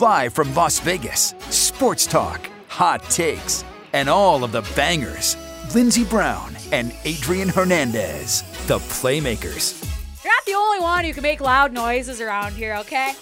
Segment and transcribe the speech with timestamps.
[0.00, 5.36] Live from Las Vegas, sports talk, hot takes, and all of the bangers.
[5.74, 9.82] Lindsey Brown and Adrian Hernandez, the Playmakers.
[10.24, 13.12] You're not the only one who can make loud noises around here, okay?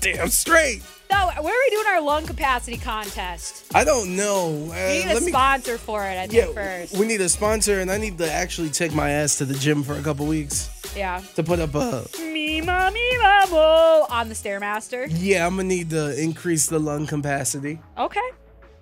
[0.00, 0.82] Damn straight.
[1.10, 3.66] So, where are we doing our lung capacity contest?
[3.74, 4.46] I don't know.
[4.70, 6.96] Uh, We need a let me- sponsor for it, I think, yeah, first.
[6.96, 9.82] we need a sponsor, and I need to actually take my ass to the gym
[9.82, 11.22] for a couple weeks yeah.
[11.34, 12.04] to put up a.
[12.20, 14.10] Me, mommy, mamo.
[14.10, 15.06] On the Stairmaster.
[15.10, 17.80] Yeah, I'm gonna need to increase the lung capacity.
[17.98, 18.20] Okay.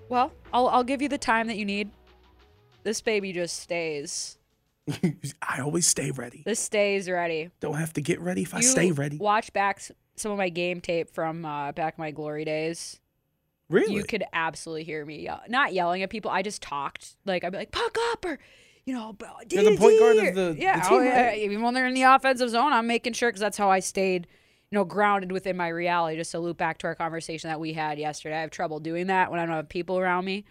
[0.09, 1.91] Well, I'll, I'll give you the time that you need.
[2.83, 4.39] This baby just stays.
[5.43, 6.43] I always stay ready.
[6.45, 7.51] This stays ready.
[7.61, 9.19] Don't have to get ready if I stay ready.
[9.19, 9.81] Watch back
[10.17, 12.99] some of my game tape from uh, back in my glory days.
[13.69, 13.95] Really?
[13.95, 16.31] You could absolutely hear me yell- not yelling at people.
[16.31, 18.39] I just talked like I'd be like puck up or
[18.85, 19.17] you know.
[19.51, 20.81] You're the point guard DD," of the- yeah.
[20.81, 21.27] the oh, team, yeah.
[21.27, 21.39] right?
[21.39, 24.27] Even when they're in the offensive zone, I'm making sure because that's how I stayed,
[24.71, 26.17] you know, grounded within my reality.
[26.17, 28.37] Just to loop back to our conversation that we had yesterday.
[28.37, 30.45] I have trouble doing that when I don't have people around me,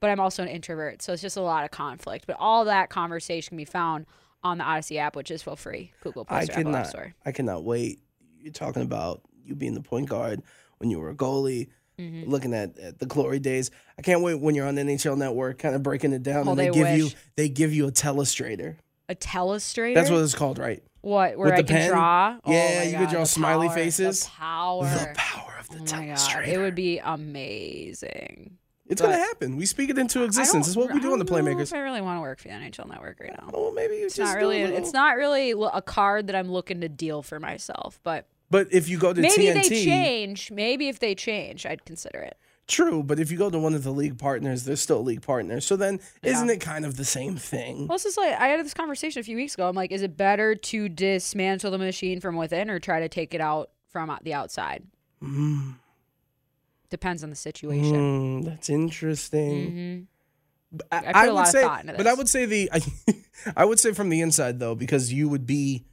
[0.00, 2.26] but I'm also an introvert, so it's just a lot of conflict.
[2.26, 4.06] But all that conversation can be found
[4.42, 5.92] on the Odyssey app, which is for free.
[6.02, 6.86] Google Play I cannot.
[6.86, 7.14] Store.
[7.24, 8.00] I cannot wait.
[8.40, 10.42] You're talking about you being the point guard
[10.78, 11.68] when you were a goalie.
[11.98, 12.30] Mm-hmm.
[12.30, 15.58] Looking at, at the glory days, I can't wait when you're on the NHL Network,
[15.58, 17.90] kind of breaking it down, Oh, and they, they give you they give you a
[17.92, 18.76] telestrator.
[19.08, 19.94] A telestrator.
[19.94, 20.82] That's what it's called, right?
[21.00, 21.38] What?
[21.38, 21.90] Where With I the can pen?
[21.90, 22.36] draw?
[22.44, 24.24] Oh Yeah, my you could draw smiley power, faces.
[24.24, 24.84] The power.
[24.84, 26.16] The power of the oh my God.
[26.18, 26.46] telestrator.
[26.48, 28.58] It would be amazing.
[28.88, 29.56] It's gonna happen.
[29.56, 30.68] We speak it into existence.
[30.68, 31.72] It's what we do on the Playmakers.
[31.72, 33.50] I really want to work for the NHL Network right now.
[33.52, 34.60] Oh, well, maybe It's just not really.
[34.60, 37.98] It's not really a card that I'm looking to deal for myself.
[38.04, 40.50] But But if you go to maybe TNT, they change.
[40.50, 42.36] Maybe if they change, I'd consider it.
[42.68, 43.02] true.
[43.02, 45.64] But if you go to one of the league partners, they're still league partners.
[45.66, 47.86] So then, isn't it kind of the same thing?
[47.88, 49.68] Well, it's just like I had this conversation a few weeks ago.
[49.68, 53.34] I'm like, is it better to dismantle the machine from within or try to take
[53.34, 54.84] it out from the outside?
[56.88, 58.42] Depends on the situation.
[58.42, 60.06] Mm, that's interesting.
[60.70, 62.14] hmm But I I, put I a would lot of say, thought into but I
[62.14, 62.80] would say the, I,
[63.56, 65.84] I would say from the inside though, because you would be,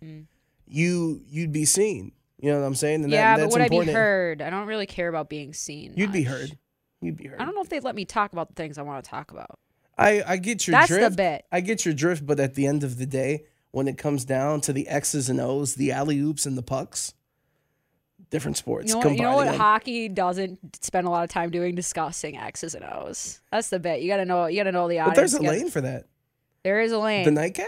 [0.68, 2.12] you you'd be seen.
[2.44, 3.06] You know what I'm saying?
[3.06, 3.88] And that- yeah, but that's would I important.
[3.88, 4.42] be heard?
[4.42, 5.94] I don't really care about being seen.
[5.96, 6.58] You'd be heard.
[7.02, 7.40] You'd be heard.
[7.40, 9.32] I don't know if they'd let me talk about the things I want to talk
[9.32, 9.60] about.
[9.98, 11.16] I, I get your That's the drift.
[11.16, 11.46] bit.
[11.54, 14.60] I get your drift, but at the end of the day, when it comes down
[14.62, 17.14] to the X's and O's, the alley oops and the pucks,
[18.30, 18.88] different sports.
[18.90, 19.56] You know, what, you know what them.
[19.56, 23.40] hockey doesn't spend a lot of time doing discussing X's and O's.
[23.54, 24.02] That's the bit.
[24.02, 24.48] You gotta know.
[24.48, 26.08] You gotta know the But there's a lane for that.
[26.64, 27.24] There is a lane.
[27.24, 27.68] The nightcap.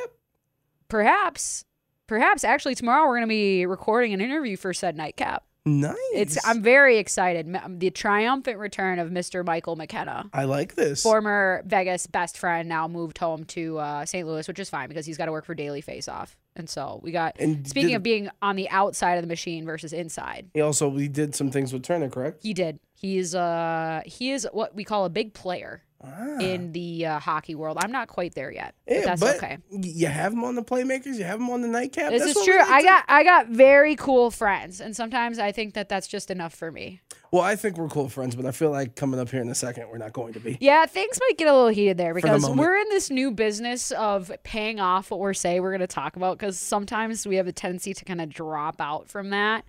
[0.90, 1.64] perhaps,
[2.08, 2.44] perhaps.
[2.44, 5.44] Actually, tomorrow we're gonna be recording an interview for said nightcap.
[5.68, 5.96] Nice.
[6.14, 6.48] It's.
[6.48, 7.52] I'm very excited.
[7.80, 9.44] The triumphant return of Mr.
[9.44, 10.30] Michael McKenna.
[10.32, 11.02] I like this.
[11.02, 14.28] former Vegas best friend now moved home to uh, St.
[14.28, 16.36] Louis, which is fine because he's got to work for Daily Faceoff.
[16.56, 17.38] And so we got.
[17.40, 20.92] And speaking did- of being on the outside of the machine versus inside, He also
[20.92, 22.44] he did some things with Turner, correct?
[22.44, 22.80] he did.
[22.94, 26.38] He's uh he is what we call a big player Ah.
[26.40, 27.78] in the uh, hockey world.
[27.82, 29.58] I'm not quite there yet, but that's but okay.
[29.72, 31.16] You have them on the playmakers.
[31.16, 32.12] You have them on the nightcap.
[32.12, 32.60] This That's is true.
[32.60, 36.54] I got I got very cool friends, and sometimes I think that that's just enough
[36.54, 37.02] for me.
[37.32, 39.56] Well, I think we're cool friends, but I feel like coming up here in a
[39.56, 40.58] second, we're not going to be.
[40.62, 42.60] Yeah, things might get a little heated there because moment.
[42.60, 46.16] we're in this new business of paying off what we're saying we're going to talk
[46.16, 49.66] about because sometimes we have a tendency to kind of drop out from that.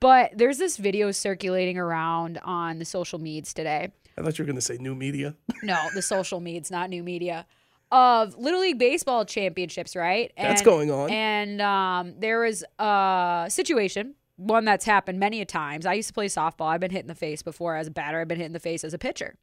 [0.00, 3.92] But there's this video circulating around on the social medias today.
[4.20, 5.34] I thought you were going to say new media.
[5.62, 7.46] No, the social medias, not new media.
[7.90, 10.32] Of Little League Baseball championships, right?
[10.36, 11.10] And, That's going on.
[11.10, 15.86] And um, there was a situation, one that's happened many a times.
[15.86, 16.66] I used to play softball.
[16.66, 18.20] I've been hit in the face before as a batter.
[18.20, 19.34] I've been hit in the face as a pitcher.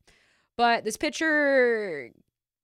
[0.55, 2.11] But this pitcher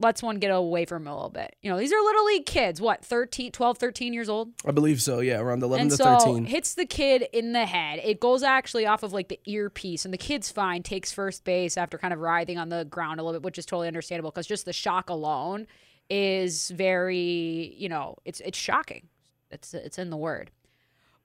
[0.04, 1.56] lets one get away from a little bit.
[1.62, 4.50] You know, these are little league kids, what, 13, 12, 13 years old?
[4.66, 5.20] I believe so.
[5.20, 6.46] Yeah, around 11 and to so 13.
[6.46, 8.00] hits the kid in the head.
[8.04, 10.84] It goes actually off of like the earpiece, and the kid's fine.
[10.84, 13.66] Takes first base after kind of writhing on the ground a little bit, which is
[13.66, 15.66] totally understandable because just the shock alone
[16.10, 19.08] is very, you know, it's it's shocking.
[19.50, 20.52] It's it's in the word.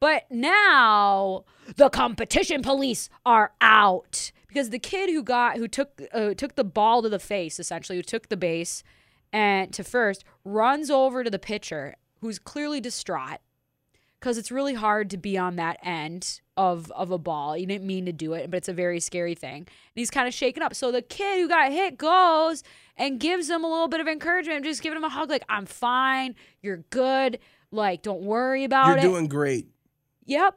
[0.01, 1.45] But now
[1.77, 6.65] the competition police are out because the kid who got who took uh, took the
[6.65, 8.83] ball to the face essentially who took the base
[9.33, 13.39] and to first runs over to the pitcher who's clearly distraught
[14.19, 17.57] because it's really hard to be on that end of of a ball.
[17.57, 19.59] You didn't mean to do it, but it's a very scary thing.
[19.59, 20.75] And he's kind of shaken up.
[20.75, 22.65] So the kid who got hit goes
[22.97, 25.67] and gives him a little bit of encouragement, just giving him a hug, like "I'm
[25.67, 27.39] fine, you're good,
[27.71, 29.03] like don't worry about it.
[29.03, 29.69] You're doing great.
[30.29, 30.57] Yep.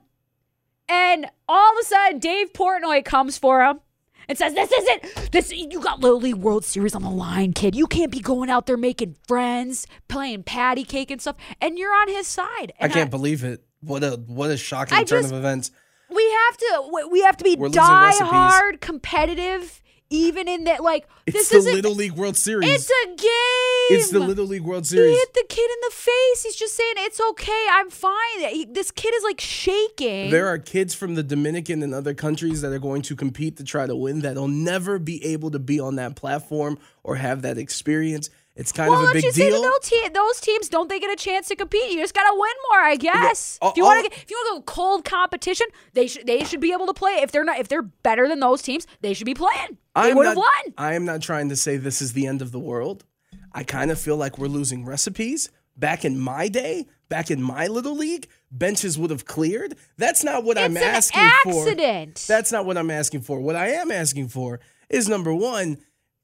[0.89, 3.79] And all of a sudden, Dave Portnoy comes for him
[4.27, 5.51] and says, "This isn't this.
[5.51, 7.75] You got lowly World Series on the line, kid.
[7.75, 11.94] You can't be going out there making friends, playing patty cake and stuff, and you're
[11.94, 13.63] on his side." I can't believe it.
[13.79, 15.71] What a what a shocking I turn just- of events.
[16.09, 17.07] we have to.
[17.09, 19.81] we- have to be die hard, competitive,
[20.12, 20.84] even in that.
[20.84, 21.72] Like It's this the.
[21.72, 22.69] Little League World Series.
[22.69, 24.00] it's a game.
[24.00, 25.10] It's the Little League World Series.
[25.12, 26.44] He hit the kid in the face.
[26.44, 27.66] He's just saying it's okay.
[27.72, 28.50] I'm fine.
[28.50, 30.30] He- this kid is like shaking.
[30.30, 33.63] There are kids from the Dominican and other countries that are going to compete to
[33.63, 37.58] try to win that'll never be able to be on that platform or have that
[37.58, 38.30] experience.
[38.56, 39.62] It's kind well, of a big you say deal.
[39.62, 41.89] those, te- those teams don't they get a chance to compete?
[41.92, 43.57] You just gotta win more, I guess.
[43.62, 46.44] all- if you want to, if you want to go cold competition, they should they
[46.44, 47.19] should be able to play.
[47.21, 49.77] If they're not, if they're better than those teams, they should be playing.
[49.95, 50.48] They I'm would have won.
[50.77, 53.06] I am not trying to say this is the end of the world.
[53.53, 55.50] I kind of feel like we're losing recipes.
[55.77, 59.75] Back in my day, back in my little league, benches would have cleared.
[59.98, 61.63] That's not what I'm It's an asking for.
[61.63, 62.25] accident.
[62.27, 63.39] That's not what I'm asking for.
[63.39, 64.59] What I am asking for
[64.89, 65.77] is number one,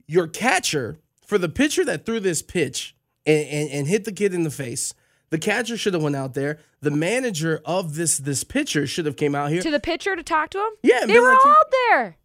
[0.05, 2.95] your catcher for the pitcher that threw this pitch
[3.25, 4.93] and, and, and hit the kid in the face.
[5.29, 6.59] The catcher should have went out there.
[6.81, 9.61] The manager of this this pitcher should have came out here.
[9.61, 10.69] to the pitcher to talk to him.
[10.81, 12.17] Yeah, they were like- all out there.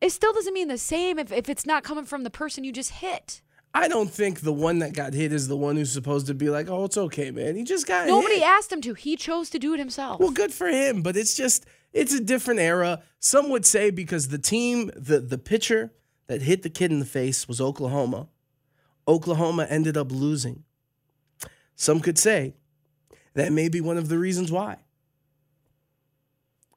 [0.00, 2.72] It still doesn't mean the same if, if it's not coming from the person you
[2.72, 3.42] just hit.
[3.76, 6.48] I don't think the one that got hit is the one who's supposed to be
[6.48, 7.56] like, "Oh, it's okay, man.
[7.56, 8.94] He just got Nobody hit." asked him to.
[8.94, 10.20] He chose to do it himself.
[10.20, 13.02] Well, good for him, but it's just it's a different era.
[13.18, 15.92] Some would say because the team, the the pitcher
[16.26, 18.28] that hit the kid in the face was Oklahoma.
[19.06, 20.64] Oklahoma ended up losing.
[21.76, 22.54] Some could say
[23.34, 24.78] that may be one of the reasons why.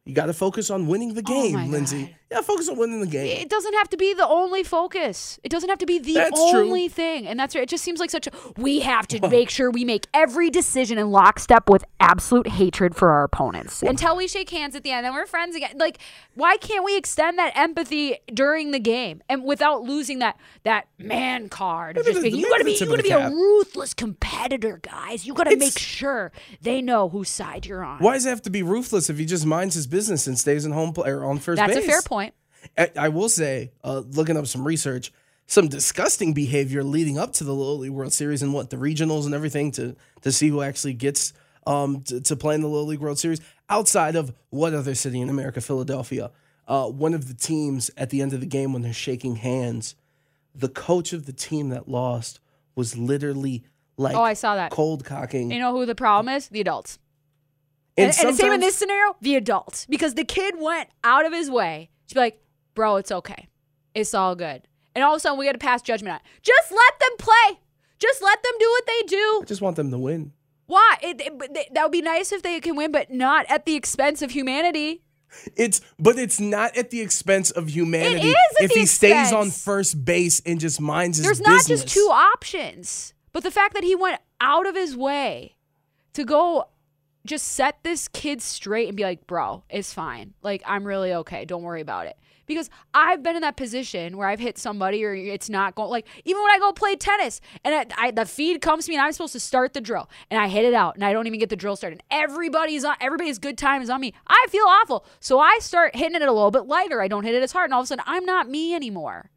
[0.08, 2.06] You got to focus on winning the Oh game, my Lindsay.
[2.06, 2.14] God.
[2.30, 3.26] Yeah, focus on winning the game.
[3.38, 5.40] it doesn't have to be the only focus.
[5.46, 6.60] It doesn't have to be the That's true.
[6.66, 7.26] only thing.
[7.26, 7.62] And that's right.
[7.64, 10.98] It just seems like such a we have to make sure we make every decision
[10.98, 13.82] in lockstep with absolute hatred for our opponents.
[13.82, 15.72] Until we shake hands at the end and we're friends again.
[15.78, 16.00] Like,
[16.36, 21.48] why can't we extend that empathy during the game and without losing that that man
[21.48, 25.26] card of just being you gotta be you gotta be a ruthless competitor, guys.
[25.26, 28.00] You gotta make sure they know whose side you're on.
[28.00, 29.97] Why does it have to be ruthless if he just minds his business
[30.28, 31.84] and stays in home play, or on first That's base?
[31.86, 32.34] a fair point.
[32.78, 35.12] I, I will say, uh, looking up some research,
[35.48, 39.26] some disgusting behavior leading up to the Little League World Series and what the regionals
[39.26, 41.34] and everything to to see who actually gets
[41.66, 43.40] um, to, to play in the Little League World Series
[43.70, 46.32] outside of what other city in America, Philadelphia.
[46.68, 49.96] Uh, one of the teams at the end of the game when they're shaking hands,
[50.54, 52.40] the coach of the team that lost
[52.76, 53.64] was literally
[53.96, 54.72] like Oh, I saw that.
[54.72, 55.50] cold cocking.
[55.52, 56.50] You know who the problem is?
[56.50, 57.00] The adults.
[57.98, 59.86] And, And, and same in this scenario, the adult.
[59.90, 62.40] Because the kid went out of his way to be like,
[62.76, 63.48] bro, it's okay.
[63.94, 64.68] It's all good.
[64.96, 66.24] And all of a sudden, we got to pass judgment on it.
[66.44, 67.60] Just let them play.
[68.00, 69.40] Just let them do what they do.
[69.42, 70.34] I just want them to win.
[70.68, 70.98] Why?
[71.02, 74.22] It, it- that would be nice if they can win, but not at the expense
[74.22, 75.04] of humanity.
[75.58, 80.42] It's but it's not at the expense of humanity if he stays on first base
[80.46, 81.84] and just minds his There's not business.
[81.84, 85.58] just two options, but the fact that he went out of his way
[86.14, 86.70] to go
[87.28, 90.34] just set this kid straight and be like, bro, it's fine.
[90.42, 91.46] Like, I'm really okay.
[91.46, 92.18] Don't worry about it.
[92.46, 96.08] Because I've been in that position where I've hit somebody or it's not going, like,
[96.24, 99.06] even when I go play tennis and I, I, the feed comes to me and
[99.06, 101.40] I'm supposed to start the drill and I hit it out and I don't even
[101.40, 102.02] get the drill started.
[102.10, 104.14] And everybody's on, everybody's good time is on me.
[104.28, 105.06] I feel awful.
[105.20, 107.02] So I start hitting it a little bit lighter.
[107.02, 107.66] I don't hit it as hard.
[107.66, 109.30] And all of a sudden, I'm not me anymore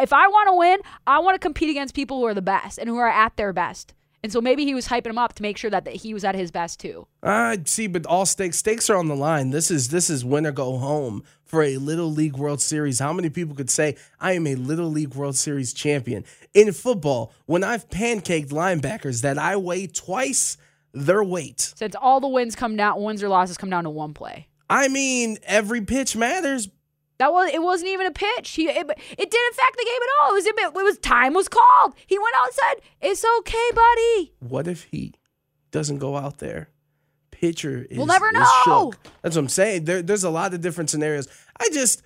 [0.00, 2.78] if I want to win, I want to compete against people who are the best
[2.78, 3.94] and who are at their best.
[4.22, 6.24] And so maybe he was hyping him up to make sure that, that he was
[6.24, 7.06] at his best too.
[7.22, 9.50] I see, but all stakes stakes are on the line.
[9.50, 12.98] This is this is win or go home for a Little League World Series.
[12.98, 17.32] How many people could say I am a Little League World Series champion in football?
[17.46, 20.56] When I've pancaked linebackers that I weigh twice
[20.92, 21.60] their weight.
[21.60, 24.48] Since all the wins come down, wins or losses come down to one play.
[24.70, 26.68] I mean, every pitch matters.
[27.18, 28.50] That was it wasn't even a pitch.
[28.50, 30.30] He it, it didn't affect the game at all.
[30.30, 31.94] It was it was time was called.
[32.06, 35.14] He went out and said, "It's okay, buddy." What if he
[35.70, 36.70] doesn't go out there?
[37.30, 38.92] Pitcher is, We'll never know.
[39.22, 39.84] That's what I'm saying.
[39.84, 41.28] There, there's a lot of different scenarios.
[41.60, 42.02] I just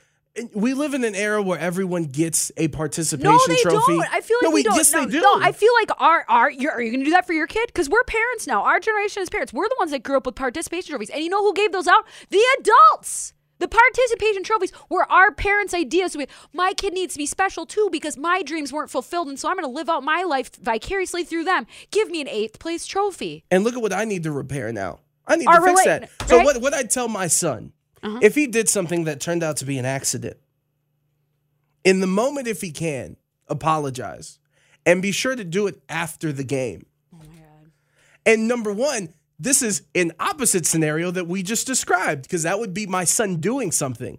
[0.54, 3.92] we live in an era where everyone gets a participation No, they trophy.
[3.96, 4.14] don't.
[4.14, 4.76] I feel like no, we don't.
[4.76, 5.20] yes, no, they do.
[5.20, 7.66] no, I feel like our our you're, are you gonna do that for your kid?
[7.66, 8.62] Because we're parents now.
[8.62, 9.52] Our generation is parents.
[9.52, 11.10] We're the ones that grew up with participation trophies.
[11.10, 12.06] And you know who gave those out?
[12.30, 13.34] The adults.
[13.62, 16.16] The participation trophies were our parents' ideas.
[16.16, 19.48] We, my kid needs to be special too because my dreams weren't fulfilled, and so
[19.48, 21.68] I'm going to live out my life vicariously through them.
[21.92, 23.44] Give me an eighth place trophy.
[23.52, 24.98] And look at what I need to repair now.
[25.28, 26.10] I need Our to fix rela- that.
[26.28, 26.44] So right?
[26.44, 28.18] what what I tell my son, Uh-huh.
[28.20, 30.38] if he did something that turned out to be an accident,
[31.84, 33.16] in the moment if he can,
[33.46, 34.40] apologize.
[34.84, 36.86] And be sure to do it after the game.
[37.14, 37.70] Oh my god.
[38.26, 42.72] And number one, this is an opposite scenario that we just described, because that would
[42.72, 44.18] be my son doing something.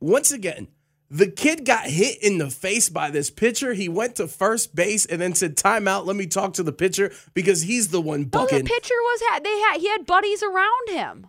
[0.00, 0.68] Once again,
[1.10, 3.74] the kid got hit in the face by this pitcher.
[3.74, 6.06] He went to first base and then said, "Timeout.
[6.06, 9.44] Let me talk to the pitcher because he's the one bucking." the pitcher was had
[9.44, 11.26] they had he had buddies around him.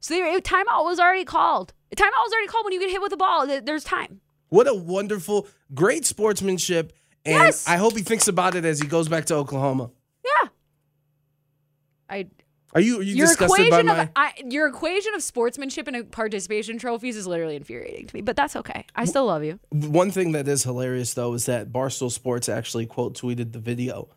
[0.00, 1.72] So they, timeout was already called.
[1.96, 3.46] Timeout was already called when you get hit with the ball.
[3.46, 4.20] There's time.
[4.48, 6.92] What a wonderful, great sportsmanship.
[7.24, 7.68] And Yes.
[7.68, 9.90] I hope he thinks about it as he goes back to Oklahoma.
[12.10, 12.26] I
[12.74, 15.86] Are you are you your disgusted by equation my of I, your equation of sportsmanship
[15.88, 18.84] and participation trophies is literally infuriating to me, but that's okay.
[18.94, 19.58] I still love you.
[19.70, 24.08] One thing that is hilarious though is that Barstool Sports actually quote tweeted the video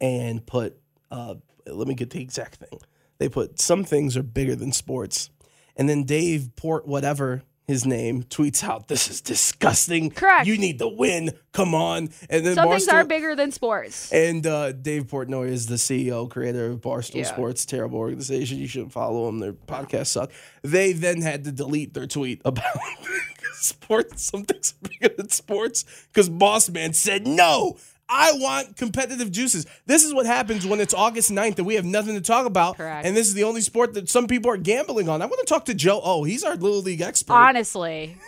[0.00, 0.78] and put
[1.10, 1.34] uh
[1.66, 2.78] let me get the exact thing.
[3.18, 5.30] They put some things are bigger than sports.
[5.76, 10.10] And then Dave Port whatever his name tweets out this is disgusting.
[10.10, 10.46] Correct.
[10.46, 11.30] You need to win.
[11.52, 12.10] Come on.
[12.28, 14.12] And then Some things are bigger than sports.
[14.12, 17.24] And uh, Dave Portnoy is the CEO, creator of Barstool Yeah.
[17.24, 18.58] Sports, terrible organization.
[18.58, 19.38] You shouldn't follow them.
[19.38, 20.30] Their podcasts suck.
[20.62, 22.64] They then had to delete their tweet about
[23.54, 24.24] sports.
[24.24, 27.76] Some things are bigger than sports because Boss Man said no.
[28.10, 29.66] I want competitive juices.
[29.86, 32.76] This is what happens when it's August 9th and we have nothing to talk about.
[32.76, 33.06] Correct.
[33.06, 35.22] And this is the only sport that some people are gambling on.
[35.22, 36.00] I want to talk to Joe.
[36.02, 37.32] Oh, he's our Little League expert.
[37.34, 38.16] Honestly.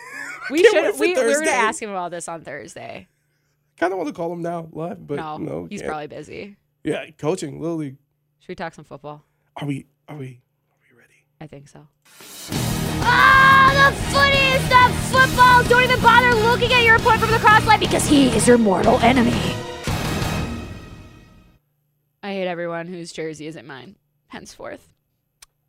[0.51, 1.45] We should for we, we were Thursday.
[1.45, 3.07] gonna ask him about this on Thursday.
[3.77, 5.67] kind of want to call him now live, but No, no.
[5.69, 5.89] he's can't.
[5.89, 6.57] probably busy.
[6.83, 7.95] Yeah, coaching, Little League.
[8.39, 9.23] Should we talk some football?
[9.55, 11.13] Are we, are we, are we ready?
[11.39, 11.87] I think so.
[13.05, 15.63] Ah, the funniest of football!
[15.69, 18.57] Don't even bother looking at your opponent from the cross line because he is your
[18.57, 19.55] mortal enemy.
[22.23, 24.89] I hate everyone whose jersey isn't mine, henceforth.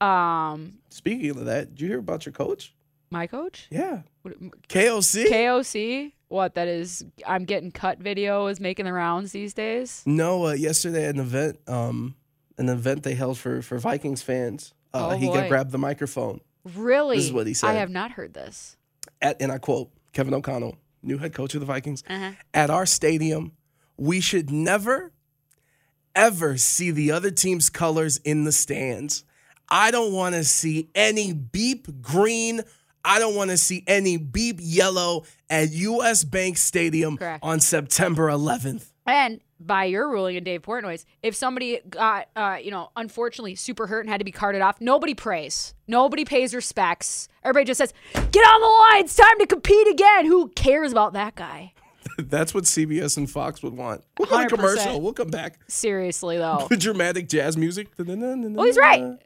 [0.01, 2.75] Um, Speaking of that, did you hear about your coach?
[3.11, 4.03] my coach, Yeah.
[4.23, 4.35] What-
[4.69, 5.27] KOC?
[5.27, 6.13] KOC.
[6.29, 7.05] What that is?
[7.25, 7.99] I'm getting cut.
[8.01, 10.03] Video is making the rounds these days.
[10.05, 12.17] no, uh, yesterday at an event, um,
[12.59, 14.75] an event they held for for Vikings fans.
[14.93, 15.35] Uh, Oh, he boy.
[15.35, 17.17] got grabbed the microphone Really?
[17.19, 17.69] This is what he said.
[17.69, 17.79] I said.
[17.81, 18.77] have not heard this.
[19.23, 22.03] at, and I quote Kevin O'Connell, new head coach of the Vikings.
[22.09, 22.33] Uh-huh.
[22.53, 23.53] At our stadium,
[23.97, 25.13] we should never,
[26.15, 29.25] ever see the other team's colors in the stands.
[29.69, 32.63] I don't want to see any beep green.
[33.05, 37.43] I don't want to see any beep yellow at US Bank Stadium Correct.
[37.43, 38.91] on September 11th.
[39.07, 43.87] And by your ruling and Dave Portnoy's, if somebody got, uh, you know, unfortunately super
[43.87, 45.75] hurt and had to be carted off, nobody prays.
[45.87, 47.29] Nobody pays respects.
[47.43, 49.05] Everybody just says, get on the line.
[49.05, 50.27] It's time to compete again.
[50.27, 51.73] Who cares about that guy?
[52.19, 54.03] That's what CBS and Fox would want.
[54.19, 54.49] We'll to 100%.
[54.49, 55.01] commercial.
[55.01, 55.59] We'll come back.
[55.69, 56.67] Seriously, though.
[56.69, 57.89] The dramatic jazz music.
[57.99, 59.19] well, he's right.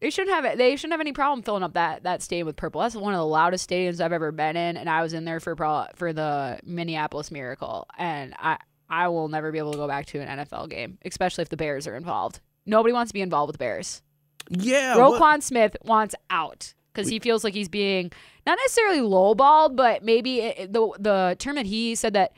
[0.00, 0.56] They shouldn't have it.
[0.56, 2.80] They shouldn't have any problem filling up that that stadium with purple.
[2.80, 5.40] That's one of the loudest stadiums I've ever been in, and I was in there
[5.40, 8.56] for pro- for the Minneapolis Miracle, and I
[8.88, 11.58] I will never be able to go back to an NFL game, especially if the
[11.58, 12.40] Bears are involved.
[12.64, 14.00] Nobody wants to be involved with the Bears.
[14.48, 14.94] Yeah.
[14.96, 18.10] Roquan what- Smith wants out because he feels like he's being
[18.46, 22.32] not necessarily lowballed, but maybe it, the the term that he said that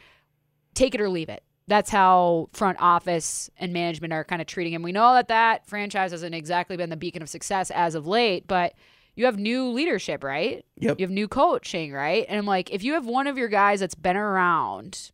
[0.75, 1.42] take it or leave it.
[1.68, 4.82] That's how front office and management are kind of treating him.
[4.82, 8.47] We know that that franchise hasn't exactly been the beacon of success as of late,
[8.47, 8.75] but
[9.14, 10.64] you have new leadership, right?
[10.78, 10.99] Yep.
[10.99, 12.26] You have new coaching, right?
[12.28, 15.12] And I'm like, if you have one of your guys that's been around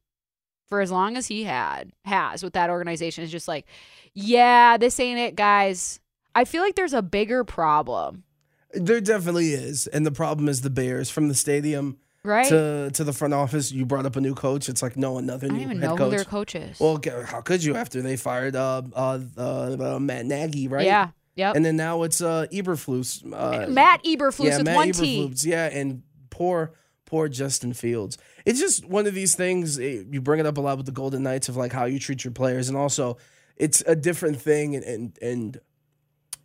[0.68, 3.66] for as long as he had has with that organization, is just like,
[4.14, 6.00] yeah, this ain't it, guys.
[6.34, 8.24] I feel like there's a bigger problem,
[8.72, 9.86] There definitely is.
[9.86, 12.48] And the problem is the Bears from the stadium right?
[12.48, 13.72] to to the front office.
[13.72, 14.68] You brought up a new coach.
[14.68, 16.10] It's like no another I new don't even head know coach.
[16.10, 16.80] who their coach is.
[16.80, 20.86] Well, how could you after they fired uh uh, uh, uh Matt Nagy, right?
[20.86, 21.10] Yeah.
[21.36, 21.56] Yep.
[21.56, 23.24] And then now it's uh Eberflus.
[23.24, 25.28] Uh, Matt Eberflus yeah, with Matt one T.
[25.28, 25.46] Eberflus.
[25.46, 26.72] Yeah, and poor
[27.06, 28.18] poor Justin Fields.
[28.44, 29.78] It's just one of these things.
[29.78, 31.98] eh, you bring it up a lot with the Golden Knights of like how you
[31.98, 33.16] treat your players, and also
[33.56, 34.74] it's a different thing.
[34.74, 35.60] And and, and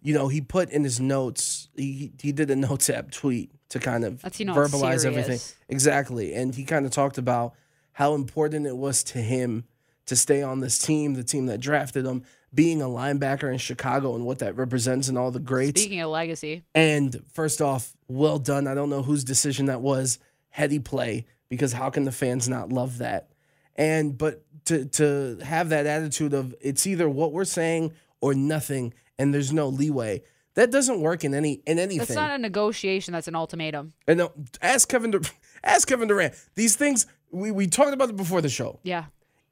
[0.02, 3.80] you know he put in his notes he he did a Notes app tweet to
[3.80, 5.40] kind of you know, verbalize everything
[5.70, 7.54] exactly, and he kind of talked about
[7.94, 9.66] how important it was to him
[10.06, 14.16] to stay on this team, the team that drafted him, being a linebacker in Chicago
[14.16, 15.82] and what that represents and all the greats.
[15.82, 18.68] Speaking of legacy, And first off, well done.
[18.68, 20.20] I don't know whose decision that was.
[20.50, 23.30] Heady play because how can the fans not love that?
[23.76, 28.94] And but to to have that attitude of it's either what we're saying or nothing,
[29.18, 30.22] and there's no leeway.
[30.56, 32.00] That doesn't work in any in anything.
[32.00, 33.12] that's not a negotiation.
[33.12, 33.94] That's an ultimatum.
[34.08, 34.32] and no,
[34.62, 35.22] ask Kevin Dur-
[35.64, 36.34] ask Kevin Durant.
[36.56, 38.80] These things we we talked about it before the show.
[38.84, 39.06] Yeah.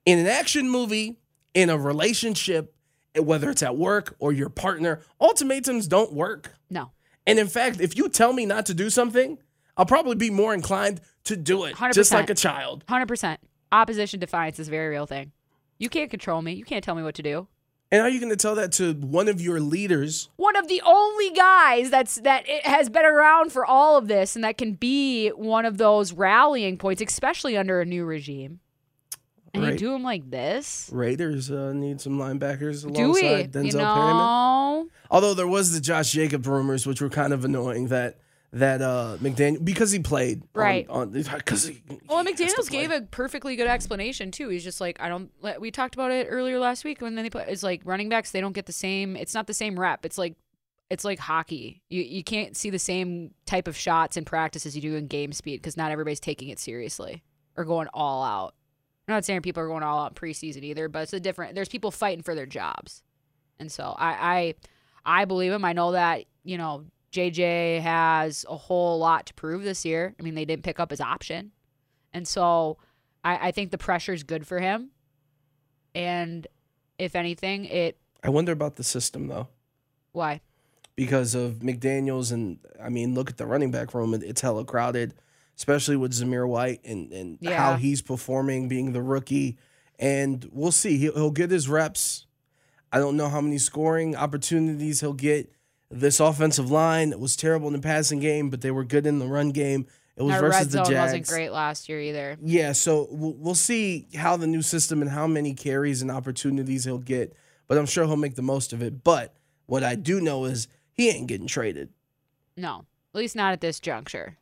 [0.05, 1.19] In an action movie,
[1.53, 2.75] in a relationship,
[3.15, 6.55] eh, whether it's at work or your partner, ultimatums don't work.
[6.69, 6.91] No.
[7.27, 9.37] And in fact, if you tell me not to do something,
[9.77, 12.15] I'll probably be more inclined to do it, just 100%.
[12.15, 12.83] like a child.
[12.89, 13.39] Hundred percent.
[13.71, 15.31] Opposition defiance is a very real thing.
[15.77, 16.53] You can't control me.
[16.53, 17.47] You can't tell me what to do.
[17.91, 20.29] And are you going to tell that to one of your leaders?
[20.37, 24.35] One of the only guys that's that it has been around for all of this
[24.35, 28.61] and that can be one of those rallying points, especially under a new regime.
[29.53, 30.89] And you do him like this?
[30.93, 33.21] Raiders uh, need some linebackers Do we?
[33.21, 34.89] alongside Denzel you Perryman.
[35.09, 38.17] Although there was the Josh Jacobs rumors, which were kind of annoying that
[38.53, 40.85] that uh, McDaniel because he played Right.
[40.89, 44.49] on because he, Well, he has McDaniels gave a perfectly good explanation too.
[44.49, 45.31] He's just like, I don't.
[45.59, 47.47] We talked about it earlier last week when they put.
[47.47, 48.31] It's like running backs.
[48.31, 49.15] They don't get the same.
[49.15, 50.05] It's not the same rep.
[50.05, 50.35] It's like,
[50.89, 51.81] it's like hockey.
[51.89, 55.07] You you can't see the same type of shots in practice as you do in
[55.07, 57.23] game speed because not everybody's taking it seriously
[57.55, 58.53] or going all out.
[59.07, 61.55] I'm not saying people are going all out in preseason either, but it's a different.
[61.55, 63.01] There's people fighting for their jobs,
[63.59, 64.55] and so I
[65.05, 65.63] I I believe him.
[65.63, 70.15] I know that you know JJ has a whole lot to prove this year.
[70.19, 71.51] I mean, they didn't pick up his option.
[72.13, 72.77] And so
[73.23, 74.91] I, I think the pressure is good for him.
[75.93, 76.47] And
[76.97, 79.49] if anything, it I wonder about the system though.
[80.11, 80.41] why?
[80.95, 85.13] because of McDaniels and I mean, look at the running back room; it's hella crowded,
[85.57, 89.57] especially with Zamir White and and how he's performing, being the rookie.
[89.99, 90.97] And we'll see.
[90.97, 92.25] He'll, he'll get his reps.
[92.91, 95.51] I don't know how many scoring opportunities he'll get.
[95.91, 99.27] This offensive line was terrible in the passing game, but they were good in the
[99.27, 99.87] run game.
[100.15, 101.11] It was Our versus red the zone Jags.
[101.11, 102.37] wasn't great last year either.
[102.41, 106.85] Yeah, so we'll, we'll see how the new system and how many carries and opportunities
[106.85, 107.35] he'll get.
[107.67, 109.03] But I'm sure he'll make the most of it.
[109.03, 111.89] But what I do know is he ain't getting traded.
[112.57, 114.37] No, at least not at this juncture.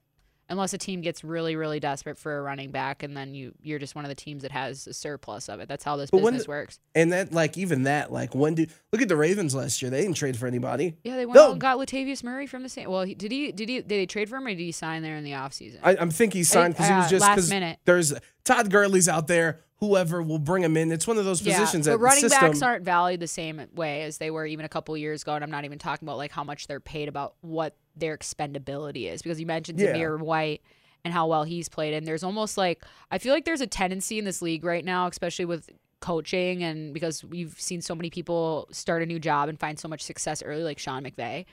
[0.50, 3.78] Unless a team gets really, really desperate for a running back, and then you you're
[3.80, 5.68] just one of the teams that has a surplus of it.
[5.70, 6.80] That's how this But business the- works.
[6.96, 9.92] And that, like, even that, like, when do look at the Ravens last year?
[9.92, 10.98] They didn't trade for anybody.
[11.04, 11.46] Yeah, they went No.
[11.48, 12.90] out and got Latavius Murray from the same.
[12.90, 15.04] Well, he, did he did he did they trade for him or did he sign
[15.04, 15.80] there in the offseason?
[15.84, 17.78] I, I'm thinking he signed because he was uh, just last minute.
[17.86, 19.60] there's Todd Gurley's out there.
[19.82, 20.92] Whoever will bring him in.
[20.92, 24.02] It's one of those positions but that running system, backs aren't valued the same way
[24.02, 25.36] as they were even a couple years ago.
[25.36, 29.12] And I'm not even talking about like how much they're paid, about what their expendability
[29.12, 29.22] is.
[29.22, 29.94] Because you mentioned Yeah.
[29.94, 30.62] Zamir White
[31.06, 34.20] and how well he's played, and there's almost like I feel like there's a tendency
[34.20, 35.70] in this league right now, especially with
[36.02, 39.88] coaching and because we've seen so many people start a new job and find so
[39.88, 41.46] much success early, like Sean McVay,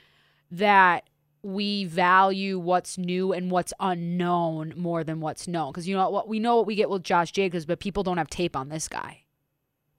[0.51, 1.09] that
[1.43, 5.71] we value what's new and what's unknown more than what's known.
[5.71, 8.17] Because you know what we know what we get with Josh Jacobs, but people don't
[8.17, 9.23] have tape on this guy.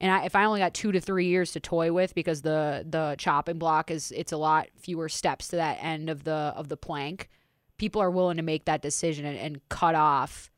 [0.01, 2.85] And I, if I only got two to three years to toy with, because the
[2.87, 6.69] the chopping block is it's a lot fewer steps to that end of the of
[6.69, 7.29] the plank,
[7.77, 10.49] people are willing to make that decision and, and cut off,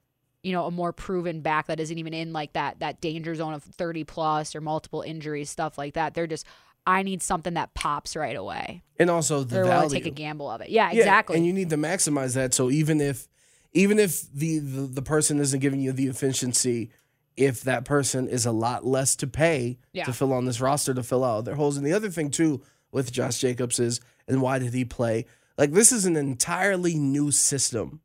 [0.43, 3.53] you know, a more proven back that isn't even in like that that danger zone
[3.53, 6.13] of thirty plus or multiple injuries, stuff like that.
[6.13, 6.45] They're just
[6.85, 8.81] I need something that pops right away.
[8.99, 9.89] and also the They're value.
[9.89, 10.69] to take a gamble of it.
[10.69, 11.37] Yeah, Yeah, exactly.
[11.37, 12.53] And you need to maximize that.
[12.55, 13.27] So even if
[13.73, 16.89] even if the, the the person isn't giving you the efficiency,
[17.37, 20.03] if that person is a lot less to pay Yeah.
[20.05, 21.77] to fill on this roster to fill out their holes.
[21.77, 25.25] And the other thing too with Josh Jacobs is, and why did he play?
[25.57, 28.01] Like this is an entirely new system.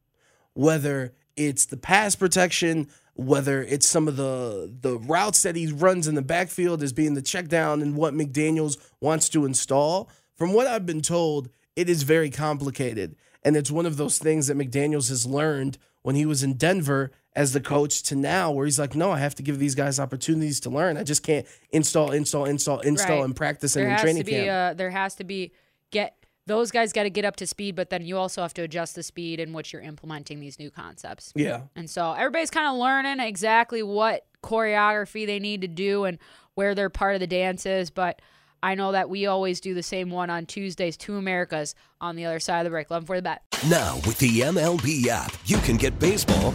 [0.55, 6.07] Whether it's the pass protection, whether it's some of the the routes that he runs
[6.09, 10.09] in the backfield as being the check down and what McDaniels wants to install.
[10.35, 13.17] From what I've been told, it is very complicated.
[13.43, 17.11] And it's one of those things that McDaniels has learned when he was in Denver
[17.37, 20.01] as the coach to now, where he's like, no, I have to give these guys
[20.01, 20.97] opportunities to learn.
[20.97, 23.25] I just can't install, install, install, install, Right.
[23.27, 24.49] and practice and in training to be camp.
[24.73, 25.53] uh there has to be
[25.93, 28.63] get those guys got to get up to speed, but then you also have to
[28.63, 31.33] adjust the speed in which you're implementing these new concepts.
[31.35, 31.63] yeah.
[31.75, 36.19] And so everybody's kind of learning exactly what choreography they need to do and
[36.55, 37.91] where their part of the dance is.
[37.91, 38.23] But
[38.63, 42.25] I know that we always do the same one on Tuesdays, Two Americas on the
[42.25, 42.91] other side of the break.
[42.91, 43.43] Love 'em for the bet.
[43.69, 46.55] Now, with the MLB app, you can get baseball